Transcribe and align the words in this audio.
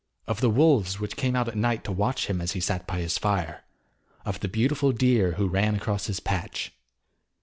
Of 0.25 0.41
the 0.41 0.49
wolves 0.49 0.99
which 0.99 1.15
came 1.15 1.35
out 1.35 1.47
at 1.47 1.55
night 1.55 1.83
to 1.83 1.91
watch 1.91 2.25
him 2.25 2.41
as 2.41 2.53
he 2.53 2.59
sat 2.59 2.87
by 2.87 3.01
his 3.01 3.19
fire; 3.19 3.63
of 4.25 4.39
the 4.39 4.47
beautiful 4.47 4.91
deer 4.91 5.33
who 5.33 5.47
ran 5.47 5.75
across 5.75 6.07
his 6.07 6.19
patch. 6.19 6.73